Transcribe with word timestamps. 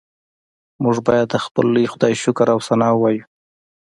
موږ 0.83 0.97
باید 1.07 1.27
د 1.31 1.35
خپل 1.45 1.65
لوی 1.75 1.85
خدای 1.93 2.13
شکر 2.23 2.47
او 2.53 2.59
ثنا 2.67 2.89
ووایو 2.93 3.25